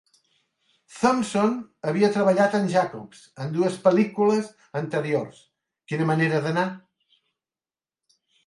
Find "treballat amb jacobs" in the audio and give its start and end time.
2.15-3.21